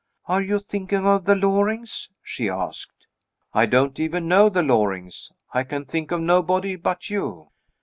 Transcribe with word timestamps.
"Are 0.25 0.41
you 0.41 0.57
thinking 0.57 1.05
of 1.05 1.25
the 1.25 1.35
Lorings?" 1.35 2.09
she 2.23 2.49
asked. 2.49 3.05
"I 3.53 3.67
don't 3.67 3.99
even 3.99 4.27
know 4.27 4.49
the 4.49 4.63
Lorings. 4.63 5.31
I 5.53 5.61
can 5.63 5.85
think 5.85 6.09
of 6.09 6.21
nobody 6.21 6.75
but 6.75 7.11
you." 7.11 7.51